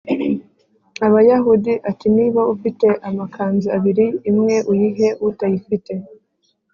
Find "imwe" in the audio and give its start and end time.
4.29-4.55